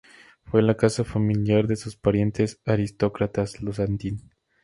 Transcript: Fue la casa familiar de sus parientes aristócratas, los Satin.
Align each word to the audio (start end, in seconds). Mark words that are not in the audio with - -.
Fue 0.45 0.63
la 0.63 0.75
casa 0.77 1.03
familiar 1.03 1.67
de 1.67 1.75
sus 1.75 1.95
parientes 1.95 2.59
aristócratas, 2.65 3.61
los 3.61 3.75
Satin. 3.75 4.31